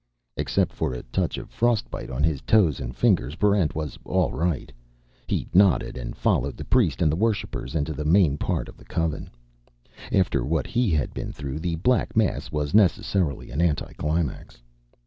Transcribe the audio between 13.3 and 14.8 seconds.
an anticlimax.